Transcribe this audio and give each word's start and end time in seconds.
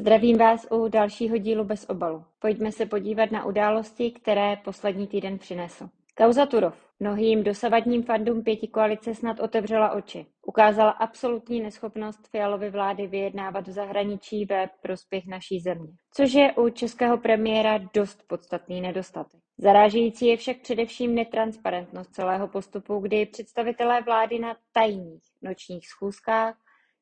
Zdravím 0.00 0.38
vás 0.38 0.66
u 0.70 0.88
dalšího 0.88 1.38
dílu 1.38 1.64
bez 1.64 1.86
obalu. 1.88 2.24
Pojďme 2.38 2.72
se 2.72 2.86
podívat 2.86 3.30
na 3.30 3.44
události, 3.44 4.10
které 4.10 4.56
poslední 4.56 5.06
týden 5.06 5.38
přinesl. 5.38 5.88
Kauza 6.16 6.46
Turov. 6.46 6.74
Mnohým 7.00 7.44
dosavadním 7.44 8.02
fandům 8.02 8.42
pěti 8.42 8.68
koalice 8.68 9.14
snad 9.14 9.40
otevřela 9.40 9.90
oči. 9.90 10.26
Ukázala 10.46 10.90
absolutní 10.90 11.60
neschopnost 11.60 12.28
Fialovy 12.30 12.70
vlády 12.70 13.06
vyjednávat 13.06 13.68
v 13.68 13.72
zahraničí 13.72 14.44
ve 14.44 14.68
prospěch 14.82 15.26
naší 15.26 15.60
země, 15.60 15.92
což 16.14 16.32
je 16.32 16.52
u 16.52 16.68
českého 16.68 17.18
premiéra 17.18 17.78
dost 17.94 18.24
podstatný 18.26 18.80
nedostatek. 18.80 19.40
Zarážející 19.58 20.26
je 20.26 20.36
však 20.36 20.56
především 20.60 21.14
netransparentnost 21.14 22.14
celého 22.14 22.48
postupu, 22.48 22.98
kdy 22.98 23.26
představitelé 23.26 24.02
vlády 24.02 24.38
na 24.38 24.56
tajných 24.72 25.22
nočních 25.42 25.88
schůzkách 25.88 26.54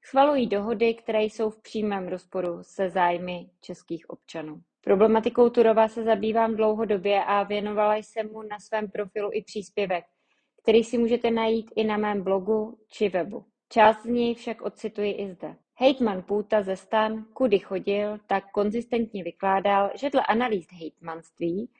schvalují 0.08 0.46
dohody, 0.46 0.94
které 0.94 1.22
jsou 1.22 1.50
v 1.50 1.62
přímém 1.62 2.08
rozporu 2.08 2.58
se 2.62 2.90
zájmy 2.90 3.50
českých 3.60 4.10
občanů. 4.10 4.60
Problematikou 4.80 5.50
Turova 5.50 5.88
se 5.88 6.04
zabývám 6.04 6.56
dlouhodobě 6.56 7.24
a 7.24 7.42
věnovala 7.42 7.96
jsem 7.96 8.32
mu 8.32 8.42
na 8.42 8.58
svém 8.58 8.90
profilu 8.90 9.30
i 9.32 9.42
příspěvek, 9.42 10.04
který 10.62 10.84
si 10.84 10.98
můžete 10.98 11.30
najít 11.30 11.70
i 11.76 11.84
na 11.84 11.96
mém 11.96 12.22
blogu 12.22 12.78
či 12.88 13.08
webu. 13.08 13.44
Část 13.68 14.02
z 14.02 14.06
něj 14.06 14.34
však 14.34 14.62
ocituji 14.62 15.12
i 15.12 15.28
zde. 15.30 15.56
Hejtman 15.74 16.22
Půta 16.22 16.62
ze 16.62 16.76
stan, 16.76 17.24
kudy 17.32 17.58
chodil, 17.58 18.18
tak 18.26 18.44
konzistentně 18.52 19.24
vykládal, 19.24 19.90
že 19.94 20.10
dle 20.10 20.22
analýz 20.28 20.66
hejtmanství 20.72 21.70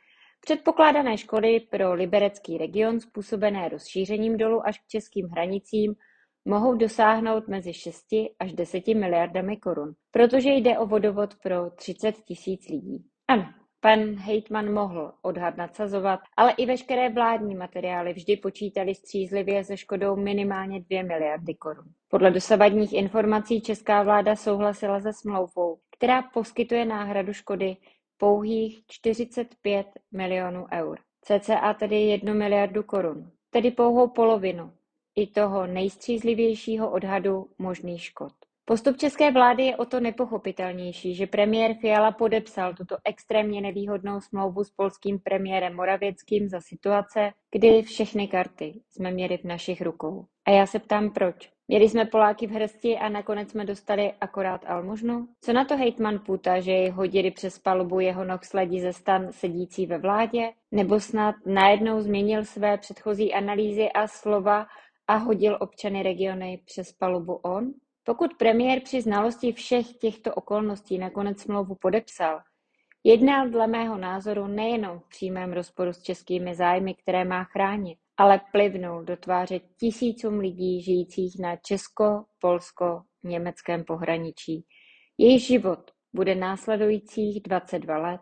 předpokládané 0.41 1.19
škody 1.19 1.61
pro 1.61 1.95
liberecký 1.95 2.59
region 2.59 3.01
způsobené 3.01 3.69
rozšířením 3.69 4.37
dolu 4.37 4.67
až 4.67 4.79
k 4.79 4.87
českým 4.87 5.29
hranicím 5.29 5.95
mohou 6.47 6.75
dosáhnout 6.75 7.49
mezi 7.49 7.73
6 7.73 8.07
až 8.39 8.53
10 8.53 8.87
miliardami 8.87 9.57
korun, 9.57 9.95
protože 10.11 10.51
jde 10.51 10.79
o 10.79 10.87
vodovod 10.87 11.35
pro 11.43 11.71
30 11.71 12.17
tisíc 12.17 12.69
lidí. 12.69 13.05
Ano, 13.29 13.47
pan 13.81 14.15
hejtman 14.15 14.73
mohl 14.73 15.13
odhad 15.23 15.57
nadsazovat, 15.57 16.21
ale 16.37 16.53
i 16.53 16.67
veškeré 16.67 17.09
vládní 17.09 17.55
materiály 17.55 18.13
vždy 18.13 18.37
počítali 18.37 18.95
střízlivě 18.95 19.65
se 19.65 19.77
škodou 19.77 20.17
minimálně 20.17 20.81
2 20.81 21.03
miliardy 21.03 21.55
korun. 21.55 21.85
Podle 22.09 22.31
dosavadních 22.31 22.93
informací 22.93 23.61
česká 23.61 24.03
vláda 24.03 24.37
souhlasila 24.37 25.01
se 25.01 25.13
smlouvou, 25.13 25.79
která 25.97 26.23
poskytuje 26.23 26.85
náhradu 26.85 27.33
škody 27.33 27.77
pouhých 28.17 28.83
45 28.89 29.87
milionů 30.13 30.67
eur, 30.73 30.99
cca 31.23 31.75
tedy 31.75 31.97
1 31.97 32.35
miliardu 32.35 32.83
korun, 32.83 33.31
tedy 33.51 33.71
pouhou 33.71 34.09
polovinu 34.09 34.73
i 35.17 35.27
toho 35.27 35.67
nejstřízlivějšího 35.67 36.91
odhadu 36.91 37.47
možných 37.59 38.03
škod. 38.03 38.33
Postup 38.69 38.97
české 38.97 39.33
vlády 39.33 39.63
je 39.63 39.77
o 39.77 39.85
to 39.85 40.01
nepochopitelnější, 40.01 41.15
že 41.15 41.27
premiér 41.27 41.75
Fiala 41.81 42.11
podepsal 42.13 42.75
tuto 42.75 42.97
extrémně 43.05 43.61
nevýhodnou 43.61 44.21
smlouvu 44.21 44.65
s 44.65 44.71
polským 44.71 45.19
premiérem 45.19 45.75
Moravěckým 45.75 46.49
za 46.49 46.61
situace, 46.61 47.33
kdy 47.53 47.83
všechny 47.83 48.29
karty 48.29 48.81
jsme 48.91 49.11
měli 49.11 49.39
v 49.39 49.45
našich 49.45 49.83
rukou. 49.83 50.25
A 50.47 50.51
já 50.51 50.67
se 50.67 50.79
ptám 50.79 51.11
proč. 51.11 51.51
Měli 51.69 51.89
jsme 51.89 52.05
Poláky 52.05 52.47
v 52.47 52.51
hrsti 52.51 52.99
a 52.99 53.09
nakonec 53.09 53.51
jsme 53.51 53.65
dostali 53.65 54.13
akorát 54.21 54.61
almužnu? 54.67 55.29
Co 55.41 55.53
na 55.53 55.65
to 55.65 55.77
hejtman 55.77 56.19
Puta, 56.27 56.61
že 56.61 56.73
jej 56.73 56.91
hodili 56.91 57.31
přes 57.31 57.59
palubu 57.59 58.01
jeho 58.01 58.25
noh 58.25 58.45
sledí 58.45 58.81
ze 58.81 58.93
stan 58.93 59.33
sedící 59.33 59.87
ve 59.87 59.99
vládě? 59.99 60.53
Nebo 60.73 61.01
snad 61.01 61.35
najednou 61.47 62.01
změnil 62.01 62.45
své 62.45 62.79
předchozí 62.79 63.35
analýzy 63.35 63.89
a 63.93 64.07
slova 64.07 64.67
a 65.09 65.17
hodil 65.17 65.59
občany 65.61 66.03
regiony 66.03 66.63
přes 66.65 66.93
palubu 66.93 67.35
on? 67.35 67.73
Pokud 68.05 68.35
premiér 68.35 68.83
při 68.83 69.03
znalosti 69.03 69.53
všech 69.53 69.93
těchto 69.93 70.35
okolností 70.35 70.99
nakonec 70.99 71.41
smlouvu 71.41 71.75
podepsal, 71.75 72.41
jednal 73.05 73.49
dle 73.49 73.67
mého 73.67 73.99
názoru 73.99 74.47
nejenom 74.47 74.99
v 74.99 75.09
přímém 75.09 75.53
rozporu 75.53 75.93
s 75.93 76.03
českými 76.03 76.55
zájmy, 76.55 76.95
které 76.95 77.25
má 77.25 77.45
chránit, 77.45 77.99
ale 78.17 78.41
plivnul 78.53 79.05
do 79.05 79.17
tváře 79.17 79.61
tisícům 79.81 80.39
lidí 80.39 80.83
žijících 80.83 81.39
na 81.39 81.57
česko-polsko-německém 81.57 83.85
pohraničí. 83.85 84.65
Jejich 85.19 85.43
život 85.43 85.91
bude 86.13 86.35
následujících 86.35 87.43
22 87.43 87.99
let 87.99 88.21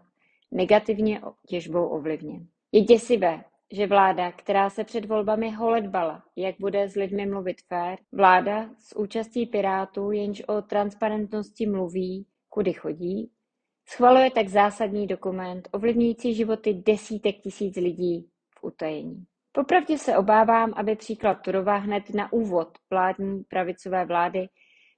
negativně 0.51 1.21
těžbou 1.49 1.87
ovlivněn. 1.87 2.47
Je 2.72 2.81
děsivé, 2.81 3.45
že 3.73 3.87
vláda, 3.87 4.33
která 4.33 4.71
se 4.71 4.85
před 4.85 5.05
volbami 5.05 5.51
holedbala, 5.51 6.23
jak 6.37 6.55
bude 6.61 6.89
s 6.89 6.95
lidmi 6.95 7.27
mluvit 7.27 7.57
fér, 7.69 7.99
vláda 8.13 8.71
s 8.79 8.97
účastí 8.97 9.47
Pirátů, 9.47 10.11
jenž 10.11 10.43
o 10.47 10.63
transparentnosti 10.63 11.67
mluví, 11.67 12.27
kudy 12.49 12.73
chodí, 12.73 13.31
schvaluje 13.89 14.31
tak 14.31 14.49
zásadní 14.49 15.07
dokument 15.07 15.69
ovlivňující 15.73 16.35
životy 16.35 16.83
desítek 16.87 17.37
tisíc 17.41 17.77
lidí 17.77 18.29
v 18.59 18.65
utajení. 18.65 19.25
Popravdě 19.53 19.99
se 19.99 20.17
obávám, 20.17 20.73
aby 20.77 20.97
příklad 20.97 21.35
Turova 21.35 21.77
hned 21.77 22.15
na 22.15 22.33
úvod 22.33 22.69
vládní 22.91 23.45
pravicové 23.45 24.05
vlády 24.05 24.49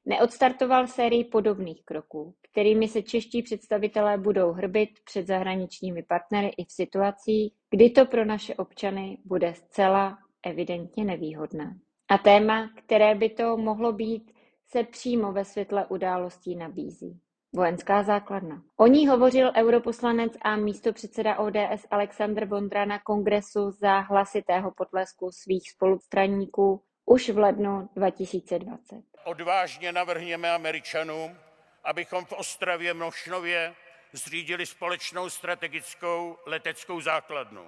neodstartoval 0.04 0.86
sérii 0.86 1.24
podobných 1.24 1.84
kroků, 1.84 2.34
kterými 2.56 2.88
se 2.88 3.02
čeští 3.02 3.42
představitelé 3.42 4.18
budou 4.18 4.52
hrbit 4.52 4.90
před 5.04 5.26
zahraničními 5.26 6.02
partnery 6.02 6.48
i 6.48 6.64
v 6.64 6.72
situacích, 6.72 7.52
kdy 7.70 7.90
to 7.90 8.06
pro 8.06 8.24
naše 8.24 8.54
občany 8.54 9.18
bude 9.24 9.54
zcela 9.54 10.18
evidentně 10.46 11.04
nevýhodné. 11.04 11.78
A 12.10 12.18
téma, 12.18 12.70
které 12.78 13.14
by 13.14 13.28
to 13.28 13.56
mohlo 13.56 13.92
být, 13.92 14.32
se 14.68 14.84
přímo 14.84 15.32
ve 15.32 15.44
světle 15.44 15.86
událostí 15.86 16.56
nabízí. 16.56 17.20
Vojenská 17.54 18.02
základna. 18.02 18.62
O 18.76 18.86
ní 18.86 19.06
hovořil 19.06 19.52
europoslanec 19.56 20.32
a 20.42 20.56
místopředseda 20.56 21.38
ODS 21.38 21.86
Alexandr 21.90 22.44
Vondra 22.44 22.84
na 22.84 22.98
kongresu 22.98 23.70
za 23.70 23.98
hlasitého 23.98 24.70
potlesku 24.70 25.30
svých 25.32 25.70
spolustraníků 25.70 26.82
už 27.06 27.30
v 27.30 27.38
lednu 27.38 27.88
2020. 27.96 28.96
Odvážně 29.24 29.92
navrhněme 29.92 30.50
Američanům, 30.50 31.36
abychom 31.86 32.24
v 32.24 32.32
Ostravě 32.32 32.94
Mošnově 32.94 33.74
zřídili 34.12 34.66
společnou 34.66 35.30
strategickou 35.30 36.38
leteckou 36.46 37.00
základnu. 37.00 37.66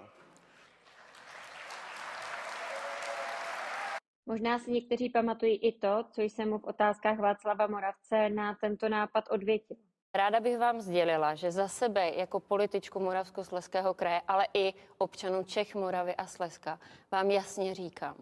Možná 4.25 4.59
si 4.59 4.71
někteří 4.71 5.09
pamatují 5.09 5.55
i 5.55 5.79
to, 5.79 6.05
co 6.11 6.21
jsem 6.21 6.49
mu 6.49 6.59
v 6.59 6.63
otázkách 6.63 7.19
Václava 7.19 7.67
Moravce 7.67 8.29
na 8.29 8.55
tento 8.55 8.89
nápad 8.89 9.25
odvětil. 9.29 9.77
Ráda 10.13 10.39
bych 10.39 10.57
vám 10.57 10.81
sdělila, 10.81 11.35
že 11.35 11.51
za 11.51 11.67
sebe 11.67 12.09
jako 12.15 12.39
političku 12.39 12.99
Moravskosleského 12.99 13.93
kraje, 13.93 14.21
ale 14.27 14.47
i 14.53 14.73
občanů 14.97 15.43
Čech, 15.43 15.75
Moravy 15.75 16.15
a 16.15 16.25
Slezska 16.25 16.79
vám 17.11 17.31
jasně 17.31 17.75
říkám, 17.75 18.15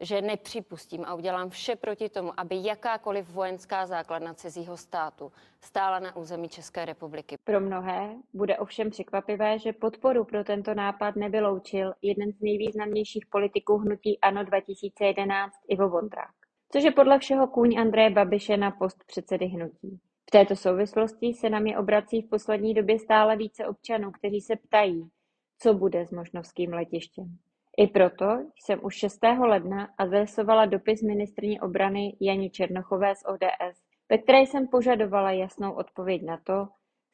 že 0.00 0.22
nepřipustím 0.22 1.04
a 1.04 1.14
udělám 1.14 1.50
vše 1.50 1.76
proti 1.76 2.08
tomu, 2.08 2.32
aby 2.36 2.56
jakákoliv 2.62 3.30
vojenská 3.30 3.86
základna 3.86 4.34
cizího 4.34 4.76
státu 4.76 5.32
stála 5.60 5.98
na 5.98 6.16
území 6.16 6.48
České 6.48 6.84
republiky. 6.84 7.38
Pro 7.44 7.60
mnohé 7.60 8.16
bude 8.32 8.58
ovšem 8.58 8.90
překvapivé, 8.90 9.58
že 9.58 9.72
podporu 9.72 10.24
pro 10.24 10.44
tento 10.44 10.74
nápad 10.74 11.16
nevyloučil 11.16 11.92
jeden 12.02 12.32
z 12.32 12.40
nejvýznamnějších 12.40 13.26
politiků 13.26 13.76
hnutí 13.76 14.20
ANO 14.20 14.44
2011 14.44 15.54
Ivo 15.68 15.88
Vondrák, 15.88 16.34
což 16.72 16.84
je 16.84 16.90
podle 16.90 17.18
všeho 17.18 17.46
kůň 17.46 17.78
Andreje 17.78 18.10
Babiše 18.10 18.56
na 18.56 18.70
post 18.70 19.04
předsedy 19.06 19.46
hnutí. 19.46 20.00
V 20.28 20.30
této 20.30 20.56
souvislosti 20.56 21.34
se 21.34 21.50
na 21.50 21.58
mě 21.58 21.78
obrací 21.78 22.22
v 22.22 22.28
poslední 22.28 22.74
době 22.74 22.98
stále 22.98 23.36
více 23.36 23.66
občanů, 23.66 24.10
kteří 24.12 24.40
se 24.40 24.56
ptají, 24.56 25.10
co 25.58 25.74
bude 25.74 26.06
s 26.06 26.10
možnovským 26.10 26.72
letištěm. 26.72 27.38
I 27.78 27.86
proto 27.86 28.26
jsem 28.56 28.80
už 28.82 28.94
6. 28.94 29.18
ledna 29.40 29.88
adresovala 29.98 30.66
dopis 30.66 31.02
ministryni 31.02 31.60
obrany 31.60 32.16
Janě 32.20 32.50
Černochové 32.50 33.14
z 33.14 33.24
ODS, 33.26 33.82
ve 34.10 34.18
které 34.18 34.38
jsem 34.38 34.68
požadovala 34.68 35.30
jasnou 35.32 35.72
odpověď 35.72 36.22
na 36.22 36.38
to, 36.44 36.68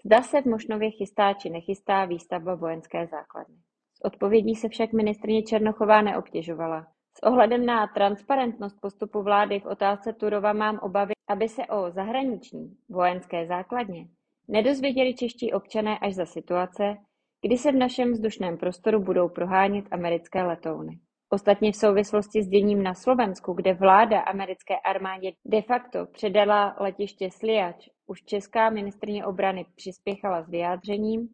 zda 0.05 0.23
se 0.23 0.43
v 0.43 0.45
Mošnově 0.45 0.91
chystá 0.91 1.33
či 1.33 1.51
nechystá 1.51 2.05
výstavba 2.05 2.55
vojenské 2.55 3.07
základny. 3.07 3.57
S 3.95 4.05
odpovědí 4.05 4.55
se 4.55 4.69
však 4.69 4.93
ministrině 4.93 5.43
Černochová 5.43 6.03
neobtěžovala. 6.03 6.87
S 7.19 7.23
ohledem 7.23 7.67
na 7.67 7.87
transparentnost 7.87 8.81
postupu 8.81 9.23
vlády 9.23 9.61
v 9.61 9.67
otázce 9.67 10.13
Turova 10.13 10.53
mám 10.53 10.79
obavy, 10.79 11.13
aby 11.29 11.49
se 11.49 11.67
o 11.67 11.91
zahraniční 11.91 12.77
vojenské 12.89 13.47
základně 13.47 14.07
nedozvěděli 14.49 15.15
čeští 15.15 15.53
občané 15.53 15.99
až 15.99 16.15
za 16.15 16.27
situace, 16.27 16.97
kdy 17.45 17.59
se 17.59 17.73
v 17.73 17.77
našem 17.77 18.13
vzdušném 18.13 18.57
prostoru 18.57 19.01
budou 19.01 19.29
prohánět 19.29 19.85
americké 19.91 20.43
letouny. 20.43 20.99
Ostatně 21.31 21.73
v 21.73 21.77
souvislosti 21.77 22.43
s 22.43 22.49
děním 22.49 22.83
na 22.83 22.95
Slovensku, 22.95 23.53
kde 23.53 23.75
vláda 23.75 24.21
americké 24.21 24.75
armádě 24.85 25.33
de 25.45 25.63
facto 25.63 26.07
předala 26.07 26.77
letiště 26.81 27.31
Sliač, 27.31 27.89
už 28.07 28.23
česká 28.23 28.71
ministrně 28.71 29.27
obrany 29.27 29.67
přispěchala 29.77 30.43
s 30.43 30.49
vyjádřením, 30.49 31.29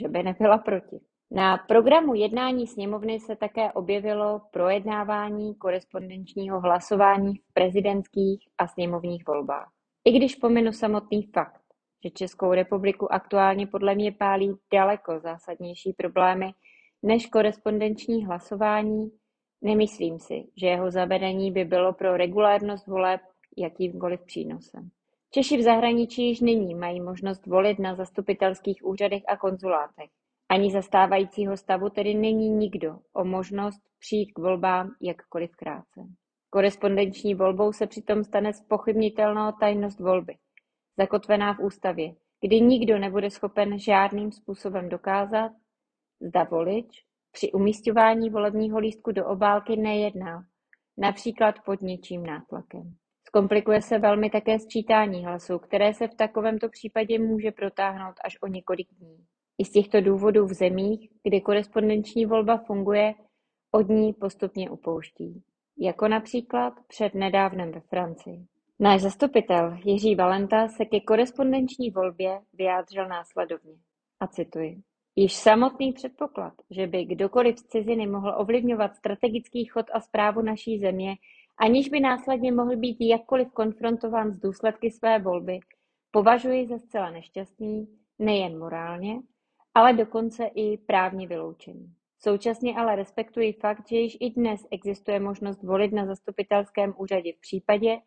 že 0.00 0.08
by 0.08 0.22
nebyla 0.22 0.58
proti. 0.58 1.00
Na 1.30 1.56
programu 1.56 2.14
jednání 2.14 2.66
sněmovny 2.66 3.20
se 3.20 3.36
také 3.36 3.72
objevilo 3.72 4.40
projednávání 4.50 5.54
korespondenčního 5.54 6.60
hlasování 6.60 7.34
v 7.34 7.52
prezidentských 7.52 8.48
a 8.58 8.66
sněmovních 8.66 9.26
volbách. 9.26 9.70
I 10.04 10.12
když 10.18 10.34
pominu 10.34 10.72
samotný 10.72 11.22
fakt, 11.22 11.63
že 12.04 12.10
Českou 12.10 12.52
republiku 12.52 13.12
aktuálně 13.12 13.66
podle 13.66 13.94
mě 13.94 14.12
pálí 14.12 14.54
daleko 14.72 15.20
zásadnější 15.20 15.92
problémy 15.92 16.50
než 17.02 17.26
korespondenční 17.26 18.26
hlasování, 18.26 19.10
nemyslím 19.62 20.18
si, 20.18 20.44
že 20.56 20.66
jeho 20.66 20.90
zavedení 20.90 21.52
by 21.52 21.64
bylo 21.64 21.92
pro 21.92 22.16
regulárnost 22.16 22.86
voleb 22.86 23.20
jakýmkoliv 23.56 24.20
přínosem. 24.24 24.88
Češi 25.30 25.56
v 25.56 25.62
zahraničí 25.62 26.28
již 26.28 26.40
nyní 26.40 26.74
mají 26.74 27.00
možnost 27.00 27.46
volit 27.46 27.78
na 27.78 27.94
zastupitelských 27.94 28.84
úřadech 28.84 29.22
a 29.28 29.36
konzulátech. 29.36 30.10
Ani 30.48 30.70
za 30.70 30.82
stávajícího 30.82 31.56
stavu 31.56 31.90
tedy 31.90 32.14
není 32.14 32.50
nikdo 32.50 32.98
o 33.12 33.24
možnost 33.24 33.82
přijít 33.98 34.32
k 34.32 34.38
volbám 34.38 34.90
jakkoliv 35.00 35.50
krátce. 35.56 36.00
Korespondenční 36.50 37.34
volbou 37.34 37.72
se 37.72 37.86
přitom 37.86 38.24
stane 38.24 38.52
spochybnitelnou 38.52 39.52
tajnost 39.60 40.00
volby, 40.00 40.34
zakotvená 40.98 41.54
v 41.54 41.60
ústavě, 41.60 42.14
kdy 42.40 42.60
nikdo 42.60 42.98
nebude 42.98 43.30
schopen 43.30 43.78
žádným 43.78 44.32
způsobem 44.32 44.88
dokázat, 44.88 45.52
zda 46.20 46.44
volič 46.44 47.04
při 47.32 47.52
umístování 47.52 48.30
volebního 48.30 48.78
lístku 48.78 49.12
do 49.12 49.26
obálky 49.26 49.76
nejednal, 49.76 50.42
například 50.96 51.54
pod 51.64 51.82
něčím 51.82 52.26
nátlakem. 52.26 52.94
Komplikuje 53.32 53.82
se 53.82 53.98
velmi 53.98 54.30
také 54.30 54.58
sčítání 54.58 55.24
hlasů, 55.24 55.58
které 55.58 55.94
se 55.94 56.08
v 56.08 56.14
takovémto 56.14 56.68
případě 56.68 57.18
může 57.18 57.50
protáhnout 57.50 58.14
až 58.24 58.38
o 58.42 58.46
několik 58.46 58.88
dní. 58.98 59.26
I 59.58 59.64
z 59.64 59.70
těchto 59.70 60.00
důvodů 60.00 60.46
v 60.46 60.52
zemích, 60.52 61.10
kde 61.22 61.40
korespondenční 61.40 62.26
volba 62.26 62.56
funguje, 62.56 63.14
od 63.70 63.88
ní 63.88 64.12
postupně 64.12 64.70
upouští. 64.70 65.42
Jako 65.78 66.08
například 66.08 66.74
před 66.88 67.14
nedávnem 67.14 67.72
ve 67.72 67.80
Francii. 67.80 68.46
Náš 68.80 69.00
zastupitel 69.00 69.78
Jiří 69.84 70.14
Valenta 70.14 70.68
se 70.68 70.84
ke 70.84 71.00
korespondenční 71.00 71.90
volbě 71.90 72.40
vyjádřil 72.52 73.08
následovně. 73.08 73.74
A 74.20 74.26
cituji. 74.26 74.82
Již 75.16 75.34
samotný 75.34 75.92
předpoklad, 75.92 76.52
že 76.70 76.86
by 76.86 77.04
kdokoliv 77.04 77.58
z 77.58 77.62
ciziny 77.62 78.06
mohl 78.06 78.34
ovlivňovat 78.36 78.96
strategický 78.96 79.64
chod 79.64 79.86
a 79.92 80.00
zprávu 80.00 80.42
naší 80.42 80.78
země, 80.78 81.16
aniž 81.58 81.88
by 81.88 82.00
následně 82.00 82.52
mohl 82.52 82.76
být 82.76 82.96
jakkoliv 83.00 83.48
konfrontován 83.52 84.32
s 84.32 84.40
důsledky 84.40 84.90
své 84.90 85.18
volby, 85.18 85.60
považuji 86.10 86.66
za 86.66 86.78
zcela 86.78 87.10
nešťastný, 87.10 87.88
nejen 88.18 88.58
morálně, 88.58 89.20
ale 89.74 89.92
dokonce 89.92 90.44
i 90.44 90.78
právně 90.78 91.26
vyloučený. 91.26 91.92
Současně 92.18 92.76
ale 92.76 92.96
respektuji 92.96 93.52
fakt, 93.52 93.88
že 93.88 93.96
již 93.96 94.16
i 94.20 94.30
dnes 94.30 94.66
existuje 94.70 95.20
možnost 95.20 95.62
volit 95.62 95.92
na 95.92 96.06
zastupitelském 96.06 96.94
úřadě 96.98 97.32
v 97.32 97.40
případě, 97.40 97.98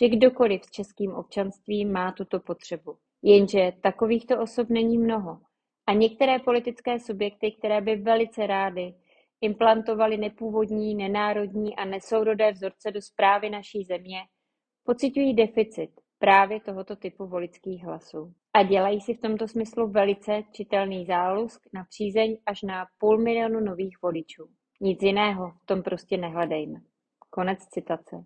že 0.00 0.08
kdokoliv 0.08 0.64
s 0.64 0.70
českým 0.70 1.14
občanstvím 1.14 1.92
má 1.92 2.12
tuto 2.12 2.40
potřebu. 2.40 2.96
Jenže 3.22 3.72
takovýchto 3.82 4.40
osob 4.40 4.68
není 4.68 4.98
mnoho. 4.98 5.40
A 5.86 5.92
některé 5.92 6.38
politické 6.38 7.00
subjekty, 7.00 7.52
které 7.52 7.80
by 7.80 7.96
velice 7.96 8.46
rády 8.46 8.94
implantovali 9.40 10.16
nepůvodní, 10.16 10.94
nenárodní 10.94 11.76
a 11.76 11.84
nesourodé 11.84 12.52
vzorce 12.52 12.90
do 12.90 13.02
správy 13.02 13.50
naší 13.50 13.84
země, 13.84 14.18
pociťují 14.84 15.34
deficit 15.34 15.90
právě 16.18 16.60
tohoto 16.60 16.96
typu 16.96 17.26
volických 17.26 17.84
hlasů. 17.84 18.32
A 18.54 18.62
dělají 18.62 19.00
si 19.00 19.14
v 19.14 19.20
tomto 19.20 19.48
smyslu 19.48 19.88
velice 19.88 20.42
čitelný 20.52 21.06
zálusk 21.06 21.62
na 21.72 21.84
přízeň 21.84 22.36
až 22.46 22.62
na 22.62 22.86
půl 22.98 23.18
milionu 23.18 23.60
nových 23.60 23.96
voličů. 24.02 24.48
Nic 24.80 25.02
jiného 25.02 25.52
v 25.62 25.66
tom 25.66 25.82
prostě 25.82 26.16
nehledejme. 26.16 26.80
Konec 27.30 27.58
citace. 27.58 28.16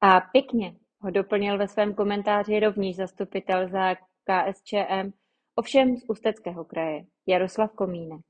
A 0.00 0.20
pěkně 0.20 0.76
ho 1.04 1.10
doplnil 1.10 1.58
ve 1.58 1.68
svém 1.68 1.94
komentáři 1.94 2.60
rovněž 2.60 2.96
zastupitel 2.96 3.68
za 3.68 3.94
KSČM, 3.94 5.10
ovšem 5.56 5.96
z 5.96 6.04
Ústeckého 6.08 6.64
kraje, 6.64 7.04
Jaroslav 7.26 7.72
Komínek. 7.72 8.20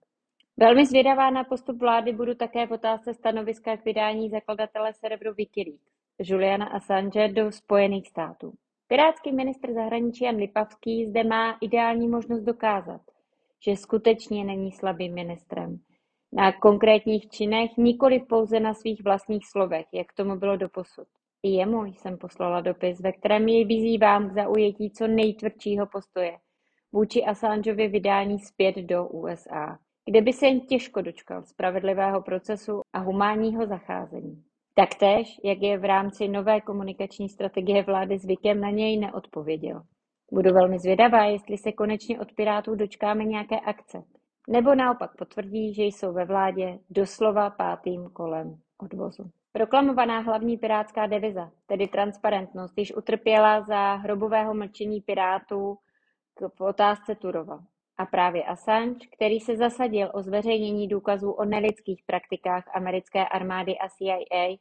Velmi 0.56 0.86
zvědavá 0.86 1.30
na 1.30 1.44
postup 1.44 1.80
vlády 1.80 2.12
budu 2.12 2.34
také 2.34 2.66
v 2.66 2.72
otázce 2.72 3.14
stanoviska 3.14 3.76
k 3.76 3.84
vydání 3.84 4.30
zakladatele 4.30 4.92
serveru 4.92 5.34
Wikileaks, 5.34 5.84
Juliana 6.18 6.66
Assange 6.66 7.28
do 7.28 7.52
Spojených 7.52 8.08
států. 8.08 8.52
Pirátský 8.88 9.32
ministr 9.32 9.72
zahraničí 9.72 10.24
Jan 10.24 10.36
Lipavský 10.36 11.06
zde 11.06 11.24
má 11.24 11.58
ideální 11.60 12.08
možnost 12.08 12.42
dokázat, 12.42 13.00
že 13.66 13.76
skutečně 13.76 14.44
není 14.44 14.72
slabým 14.72 15.14
ministrem. 15.14 15.78
Na 16.32 16.52
konkrétních 16.52 17.28
činech, 17.28 17.70
nikoli 17.76 18.20
pouze 18.20 18.60
na 18.60 18.74
svých 18.74 19.04
vlastních 19.04 19.46
slovech, 19.46 19.86
jak 19.92 20.12
tomu 20.12 20.36
bylo 20.36 20.56
doposud. 20.56 21.06
I 21.44 21.48
jemu 21.48 21.84
jsem 21.84 22.18
poslala 22.18 22.60
dopis, 22.60 23.00
ve 23.00 23.12
kterém 23.12 23.48
jej 23.48 23.64
vyzývám 23.64 24.28
k 24.28 24.32
zaujetí 24.32 24.90
co 24.90 25.06
nejtvrdšího 25.06 25.86
postoje 25.86 26.38
vůči 26.92 27.24
Assangeovi 27.24 27.88
vydání 27.88 28.38
zpět 28.38 28.76
do 28.76 29.08
USA 29.08 29.78
kde 30.06 30.22
by 30.22 30.32
se 30.32 30.46
jen 30.46 30.60
těžko 30.60 31.00
dočkal 31.00 31.42
spravedlivého 31.42 32.22
procesu 32.22 32.80
a 32.92 32.98
humánního 32.98 33.66
zacházení. 33.66 34.44
Taktéž, 34.74 35.40
jak 35.44 35.58
je 35.62 35.78
v 35.78 35.84
rámci 35.84 36.28
nové 36.28 36.60
komunikační 36.60 37.28
strategie 37.28 37.82
vlády 37.82 38.18
zvykem, 38.18 38.60
na 38.60 38.70
něj 38.70 38.98
neodpověděl. 38.98 39.82
Budu 40.32 40.50
velmi 40.54 40.78
zvědavá, 40.78 41.24
jestli 41.24 41.58
se 41.58 41.72
konečně 41.72 42.20
od 42.20 42.32
Pirátů 42.32 42.74
dočkáme 42.74 43.24
nějaké 43.24 43.60
akce, 43.60 44.02
nebo 44.48 44.74
naopak 44.74 45.16
potvrdí, 45.18 45.74
že 45.74 45.82
jsou 45.82 46.12
ve 46.12 46.24
vládě 46.24 46.78
doslova 46.90 47.50
pátým 47.50 48.10
kolem 48.12 48.56
odvozu. 48.78 49.30
Proklamovaná 49.56 50.18
hlavní 50.18 50.56
pirátská 50.56 51.06
deviza, 51.06 51.50
tedy 51.66 51.88
transparentnost, 51.88 52.78
již 52.78 52.96
utrpěla 52.96 53.60
za 53.60 53.94
hrobového 53.94 54.54
mlčení 54.54 55.00
Pirátů 55.00 55.78
k 56.34 56.60
otázce 56.60 57.14
Turova. 57.14 57.60
A 57.98 58.06
právě 58.06 58.44
Assange, 58.44 59.06
který 59.16 59.40
se 59.40 59.56
zasadil 59.56 60.10
o 60.14 60.22
zveřejnění 60.22 60.88
důkazů 60.88 61.30
o 61.30 61.44
nelidských 61.44 62.02
praktikách 62.06 62.64
americké 62.76 63.28
armády 63.28 63.78
a 63.78 63.88
CIA, 63.88 64.56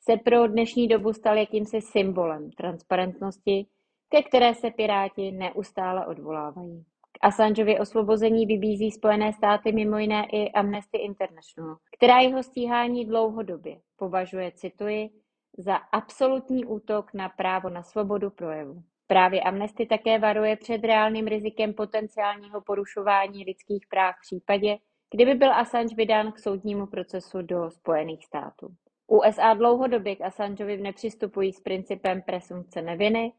se 0.00 0.16
pro 0.16 0.46
dnešní 0.46 0.88
dobu 0.88 1.12
stal 1.12 1.36
jakýmsi 1.38 1.80
symbolem 1.80 2.50
transparentnosti, 2.50 3.66
ke 4.08 4.22
které 4.22 4.54
se 4.54 4.70
Piráti 4.70 5.32
neustále 5.32 6.06
odvolávají. 6.06 6.84
K 7.16 7.18
Assangeovi 7.20 7.78
osvobození 7.78 8.46
vybízí 8.46 8.90
Spojené 8.90 9.32
státy 9.32 9.72
mimo 9.72 9.98
jiné 9.98 10.26
i 10.32 10.52
Amnesty 10.52 10.98
International, 10.98 11.76
která 11.96 12.20
jeho 12.20 12.42
stíhání 12.42 13.04
dlouhodobě 13.04 13.80
považuje, 13.96 14.52
cituji, 14.52 15.10
za 15.58 15.76
absolutní 15.76 16.64
útok 16.64 17.14
na 17.14 17.28
právo 17.28 17.68
na 17.68 17.82
svobodu 17.82 18.30
projevu. 18.30 18.82
Právě 19.06 19.40
Amnesty 19.40 19.86
také 19.86 20.18
varuje 20.18 20.56
před 20.56 20.84
reálným 20.84 21.26
rizikem 21.26 21.74
potenciálního 21.74 22.60
porušování 22.60 23.44
lidských 23.44 23.86
práv 23.90 24.14
v 24.16 24.20
případě, 24.20 24.78
kdyby 25.14 25.34
byl 25.34 25.52
Assange 25.52 25.94
vydán 25.94 26.32
k 26.32 26.38
soudnímu 26.38 26.86
procesu 26.86 27.42
do 27.42 27.70
Spojených 27.70 28.24
států. 28.24 28.74
USA 29.06 29.54
dlouhodobě 29.54 30.16
k 30.16 30.20
Assangeovi 30.20 30.76
nepřistupují 30.76 31.52
s 31.52 31.60
principem 31.60 32.22
presumpce 32.22 32.82
neviny 32.82 33.32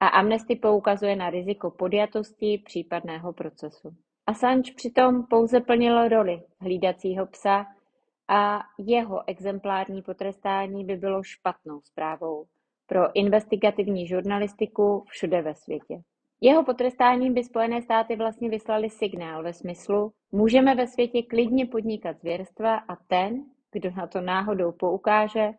a 0.00 0.06
Amnesty 0.06 0.56
poukazuje 0.56 1.16
na 1.16 1.30
riziko 1.30 1.70
podjatosti 1.70 2.62
případného 2.64 3.32
procesu. 3.32 3.94
Assange 4.26 4.72
přitom 4.76 5.26
pouze 5.26 5.60
plnil 5.60 6.08
roli 6.08 6.42
hlídacího 6.60 7.26
psa 7.26 7.66
a 8.28 8.60
jeho 8.78 9.28
exemplární 9.28 10.02
potrestání 10.02 10.84
by 10.84 10.96
bylo 10.96 11.22
špatnou 11.22 11.80
zprávou 11.80 12.46
pro 12.86 13.16
investigativní 13.16 14.06
žurnalistiku 14.06 15.04
všude 15.08 15.42
ve 15.42 15.54
světě. 15.54 16.02
Jeho 16.40 16.64
potrestáním 16.64 17.34
by 17.34 17.44
Spojené 17.44 17.82
státy 17.82 18.16
vlastně 18.16 18.48
vyslali 18.48 18.90
signál 18.90 19.42
ve 19.42 19.52
smyslu 19.52 20.12
můžeme 20.32 20.74
ve 20.74 20.86
světě 20.86 21.22
klidně 21.22 21.66
podnikat 21.66 22.20
zvěrstva 22.20 22.76
a 22.76 22.96
ten, 22.96 23.44
kdo 23.72 23.90
na 23.90 24.06
to 24.06 24.20
náhodou 24.20 24.72
poukáže, 24.72 25.52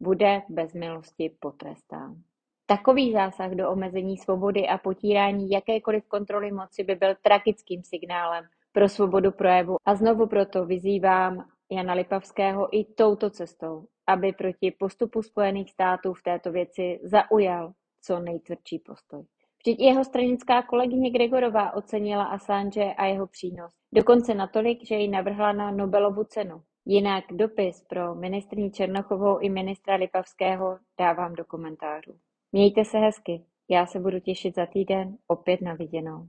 bude 0.00 0.42
bez 0.48 0.74
milosti 0.74 1.36
potrestán. 1.40 2.22
Takový 2.68 3.12
zásah 3.12 3.50
do 3.50 3.70
omezení 3.70 4.16
svobody 4.16 4.68
a 4.68 4.78
potírání 4.78 5.50
jakékoliv 5.50 6.04
kontroly 6.08 6.52
moci 6.52 6.84
by 6.84 6.94
byl 6.94 7.14
tragickým 7.22 7.82
signálem 7.82 8.44
pro 8.72 8.88
svobodu 8.88 9.30
projevu 9.30 9.76
a 9.84 9.94
znovu 9.94 10.26
proto 10.26 10.64
vyzývám 10.66 11.44
Jana 11.70 11.94
Lipavského 11.94 12.78
i 12.78 12.84
touto 12.84 13.30
cestou, 13.30 13.84
aby 14.06 14.32
proti 14.32 14.70
postupu 14.70 15.22
Spojených 15.22 15.70
států 15.70 16.14
v 16.14 16.22
této 16.22 16.52
věci 16.52 17.00
zaujal 17.02 17.72
co 18.02 18.18
nejtvrdší 18.18 18.78
postoj. 18.78 19.24
Vždyť 19.58 19.80
jeho 19.80 20.04
stranická 20.04 20.62
kolegyně 20.62 21.10
Gregorová 21.10 21.74
ocenila 21.74 22.24
Assange 22.24 22.94
a 22.94 23.04
jeho 23.04 23.26
přínos. 23.26 23.72
Dokonce 23.94 24.34
natolik, 24.34 24.86
že 24.86 24.94
ji 24.94 25.08
navrhla 25.08 25.52
na 25.52 25.70
Nobelovu 25.70 26.24
cenu. 26.24 26.62
Jinak 26.84 27.24
dopis 27.30 27.84
pro 27.88 28.14
ministrní 28.14 28.70
Černochovou 28.70 29.38
i 29.38 29.48
ministra 29.48 29.94
Lipavského 29.94 30.78
dávám 30.98 31.34
do 31.34 31.44
komentářů. 31.44 32.12
Mějte 32.56 32.84
se 32.84 32.98
hezky, 32.98 33.44
já 33.70 33.86
se 33.86 34.00
budu 34.00 34.20
těšit 34.20 34.54
za 34.54 34.66
týden 34.66 35.16
opět 35.26 35.60
na 35.60 35.74
viděnou. 35.74 36.28